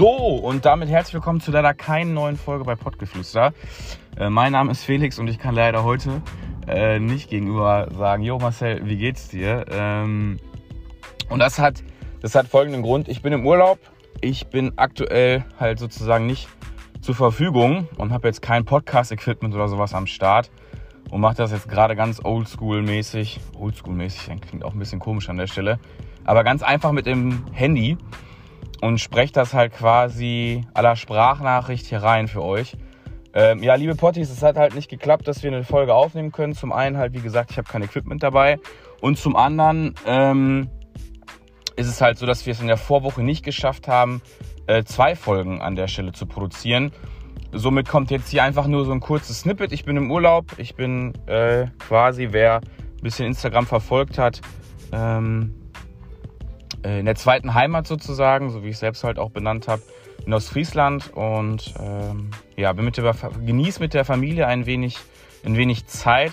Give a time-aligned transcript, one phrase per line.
[0.00, 3.52] So, und damit herzlich willkommen zu leider keinen neuen Folge bei Pottgeflüster.
[4.16, 6.22] Äh, mein Name ist Felix und ich kann leider heute
[6.66, 9.66] äh, nicht gegenüber sagen, Jo Marcel, wie geht's dir?
[9.70, 10.38] Ähm,
[11.28, 11.84] und das hat,
[12.22, 13.08] das hat folgenden Grund.
[13.08, 13.78] Ich bin im Urlaub.
[14.22, 16.48] Ich bin aktuell halt sozusagen nicht
[17.02, 20.50] zur Verfügung und habe jetzt kein Podcast-Equipment oder sowas am Start
[21.10, 23.38] und mache das jetzt gerade ganz oldschool-mäßig.
[23.54, 25.78] Oldschool-mäßig, klingt auch ein bisschen komisch an der Stelle.
[26.24, 27.98] Aber ganz einfach mit dem Handy
[28.80, 32.76] und spreche das halt quasi aller Sprachnachricht hier rein für euch.
[33.32, 36.54] Ähm, ja, liebe Potties, es hat halt nicht geklappt, dass wir eine Folge aufnehmen können.
[36.54, 38.58] Zum einen halt, wie gesagt, ich habe kein Equipment dabei.
[39.00, 40.68] Und zum anderen ähm,
[41.76, 44.20] ist es halt so, dass wir es in der Vorwoche nicht geschafft haben,
[44.66, 46.92] äh, zwei Folgen an der Stelle zu produzieren.
[47.52, 49.72] Somit kommt jetzt hier einfach nur so ein kurzes Snippet.
[49.72, 50.46] Ich bin im Urlaub.
[50.58, 54.40] Ich bin äh, quasi, wer ein bisschen Instagram verfolgt hat,
[54.92, 55.59] ähm, äh,
[56.82, 59.82] in der zweiten Heimat sozusagen, so wie ich selbst halt auch benannt habe,
[60.24, 64.98] in Ostfriesland und ähm, ja, bin mit der, genieß mit der Familie ein wenig,
[65.44, 66.32] ein wenig Zeit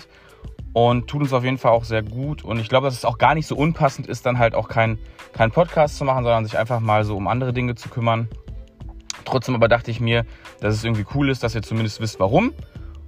[0.72, 2.44] und tut uns auf jeden Fall auch sehr gut.
[2.44, 4.98] Und ich glaube, dass es auch gar nicht so unpassend ist, dann halt auch kein,
[5.32, 8.28] kein Podcast zu machen, sondern sich einfach mal so um andere Dinge zu kümmern.
[9.24, 10.24] Trotzdem aber dachte ich mir,
[10.60, 12.52] dass es irgendwie cool ist, dass ihr zumindest wisst, warum.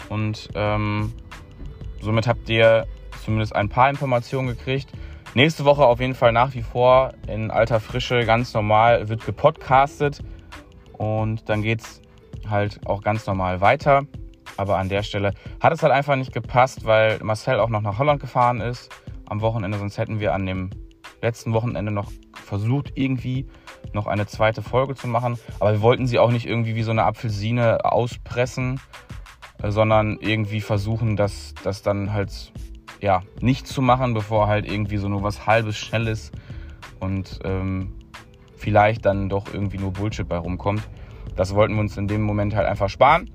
[0.08, 1.12] Und ähm,
[2.00, 2.86] somit habt ihr
[3.24, 4.90] zumindest ein paar Informationen gekriegt.
[5.34, 10.24] Nächste Woche auf jeden Fall nach wie vor in alter Frische, ganz normal, wird gepodcastet.
[10.98, 12.02] Und dann geht es
[12.48, 14.02] halt auch ganz normal weiter.
[14.56, 17.98] Aber an der Stelle hat es halt einfach nicht gepasst, weil Marcel auch noch nach
[17.98, 18.90] Holland gefahren ist
[19.26, 19.78] am Wochenende.
[19.78, 20.70] Sonst hätten wir an dem
[21.22, 23.46] letzten Wochenende noch versucht, irgendwie
[23.92, 25.38] noch eine zweite Folge zu machen.
[25.60, 28.80] Aber wir wollten sie auch nicht irgendwie wie so eine Apfelsine auspressen,
[29.62, 32.52] sondern irgendwie versuchen, dass das dann halt
[33.00, 36.30] ja, nicht zu machen, bevor halt irgendwie so nur was halbes, schnelles
[37.00, 37.94] und ähm,
[38.56, 40.82] vielleicht dann doch irgendwie nur Bullshit bei rumkommt.
[41.36, 43.30] Das wollten wir uns in dem Moment halt einfach sparen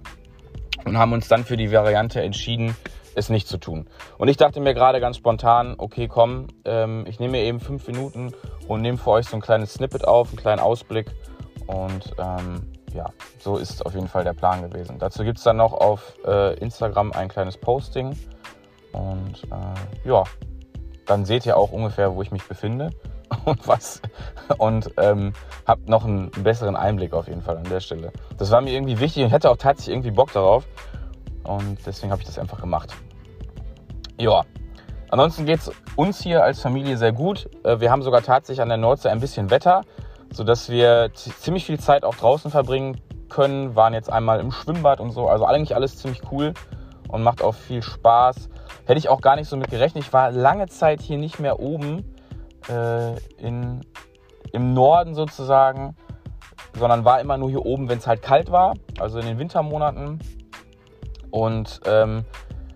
[0.86, 2.76] und haben uns dann für die Variante entschieden,
[3.16, 3.88] es nicht zu tun.
[4.18, 7.88] Und ich dachte mir gerade ganz spontan, okay, komm, ähm, ich nehme mir eben fünf
[7.88, 8.34] Minuten
[8.68, 11.08] und nehme für euch so ein kleines Snippet auf, einen kleinen Ausblick.
[11.66, 12.62] Und ähm,
[12.94, 13.10] ja,
[13.40, 15.00] so ist auf jeden Fall der Plan gewesen.
[15.00, 18.16] Dazu gibt es dann noch auf äh, Instagram ein kleines Posting
[18.96, 20.24] und äh, ja,
[21.06, 22.92] dann seht ihr auch ungefähr, wo ich mich befinde
[23.46, 24.02] und was.
[24.58, 25.34] Und ähm,
[25.68, 28.12] habt noch einen besseren Einblick auf jeden Fall an der Stelle.
[28.38, 30.66] Das war mir irgendwie wichtig und hätte auch tatsächlich irgendwie Bock darauf.
[31.44, 32.94] Und deswegen habe ich das einfach gemacht.
[34.18, 34.44] Ja.
[35.12, 37.50] Ansonsten geht es uns hier als Familie sehr gut.
[37.64, 39.82] Äh, wir haben sogar tatsächlich an der Nordsee ein bisschen Wetter,
[40.32, 43.76] sodass wir ziemlich viel Zeit auch draußen verbringen können.
[43.76, 45.28] Waren jetzt einmal im Schwimmbad und so.
[45.28, 46.54] Also eigentlich alles ziemlich cool
[47.16, 48.50] und macht auch viel Spaß.
[48.86, 50.04] Hätte ich auch gar nicht so mit gerechnet.
[50.04, 52.04] Ich war lange Zeit hier nicht mehr oben
[52.70, 53.82] äh, in,
[54.52, 55.96] im Norden sozusagen,
[56.78, 60.20] sondern war immer nur hier oben, wenn es halt kalt war, also in den Wintermonaten.
[61.32, 62.26] Und ähm,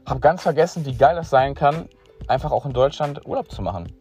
[0.06, 1.90] habe ganz vergessen, wie geil das sein kann,
[2.28, 3.94] einfach auch in Deutschland Urlaub zu machen.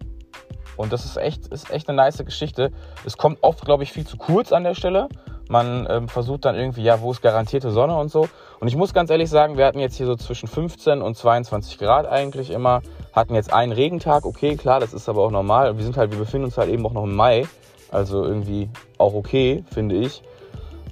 [0.76, 2.70] Und das ist echt, ist echt eine nice Geschichte.
[3.05, 5.09] Es kommt oft, glaube ich, viel zu kurz an der Stelle.
[5.48, 8.28] Man ähm, versucht dann irgendwie, ja, wo ist garantierte Sonne und so.
[8.60, 11.78] Und ich muss ganz ehrlich sagen, wir hatten jetzt hier so zwischen 15 und 22
[11.78, 12.82] Grad eigentlich immer.
[13.12, 15.76] Hatten jetzt einen Regentag, okay, klar, das ist aber auch normal.
[15.78, 17.47] Wir sind halt, wir befinden uns halt eben auch noch im Mai.
[17.91, 20.22] Also irgendwie auch okay, finde ich.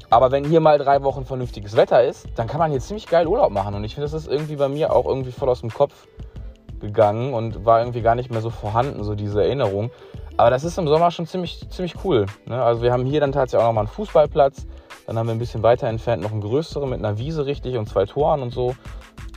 [0.08, 3.26] Aber wenn hier mal drei Wochen vernünftiges Wetter ist, dann kann man hier ziemlich geil
[3.26, 3.74] Urlaub machen.
[3.74, 6.06] Und ich finde, das ist irgendwie bei mir auch irgendwie voll aus dem Kopf
[6.80, 9.90] gegangen und war irgendwie gar nicht mehr so vorhanden, so diese Erinnerung.
[10.36, 12.26] Aber das ist im Sommer schon ziemlich, ziemlich cool.
[12.44, 12.62] Ne?
[12.62, 14.66] Also wir haben hier dann tatsächlich auch nochmal einen Fußballplatz.
[15.06, 17.88] Dann haben wir ein bisschen weiter entfernt noch einen größeren mit einer Wiese richtig und
[17.88, 18.74] zwei Toren und so.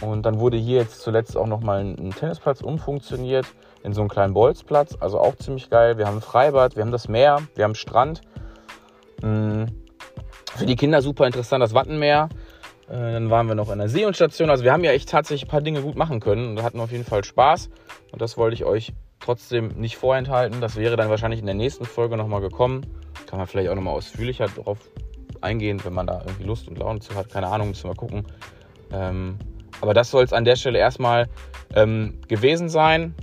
[0.02, 3.46] Und dann wurde hier jetzt zuletzt auch nochmal ein Tennisplatz umfunktioniert
[3.84, 4.98] in so einen kleinen Bolzplatz.
[5.00, 5.98] Also auch ziemlich geil.
[5.98, 8.22] Wir haben ein Freibad, wir haben das Meer, wir haben Strand.
[9.22, 9.68] Hm.
[10.56, 12.30] Für die Kinder super interessant das Wattenmeer.
[12.90, 14.50] Äh, dann waren wir noch in der Seehundstation.
[14.50, 16.92] Also wir haben ja echt tatsächlich ein paar Dinge gut machen können und hatten auf
[16.92, 17.70] jeden Fall Spaß.
[18.12, 18.94] Und das wollte ich euch
[19.30, 20.60] trotzdem nicht vorenthalten.
[20.60, 22.84] Das wäre dann wahrscheinlich in der nächsten Folge nochmal gekommen.
[23.28, 24.80] Kann man vielleicht auch nochmal ausführlicher darauf
[25.42, 27.30] eingehen, wenn man da irgendwie Lust und Laune zu hat.
[27.30, 28.26] Keine Ahnung, müssen wir gucken.
[28.92, 29.38] Ähm,
[29.82, 31.28] aber das soll es an der Stelle erstmal
[31.76, 33.14] ähm, gewesen sein.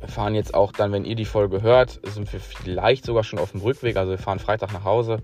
[0.00, 3.38] Wir fahren jetzt auch dann, wenn ihr die Folge hört, sind wir vielleicht sogar schon
[3.38, 3.98] auf dem Rückweg.
[3.98, 5.18] Also wir fahren Freitag nach Hause.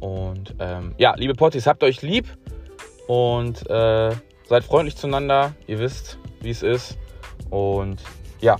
[0.00, 2.26] Und ähm, ja, liebe Potties, habt euch lieb
[3.06, 4.12] und äh,
[4.48, 5.52] seid freundlich zueinander.
[5.66, 6.96] Ihr wisst, wie es ist.
[7.50, 8.02] Und
[8.40, 8.56] ja,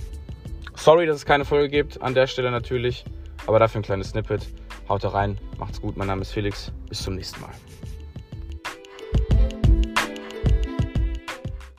[0.81, 3.05] Sorry, dass es keine Folge gibt, an der Stelle natürlich.
[3.45, 4.47] Aber dafür ein kleines Snippet.
[4.89, 5.95] Haut rein, macht's gut.
[5.95, 6.71] Mein Name ist Felix.
[6.89, 7.51] Bis zum nächsten Mal.